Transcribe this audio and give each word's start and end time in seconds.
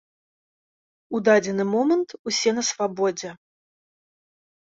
У 1.17 1.19
дадзены 1.27 1.65
момант 1.73 2.09
усе 2.31 2.49
на 2.61 2.63
свабодзе. 2.71 3.29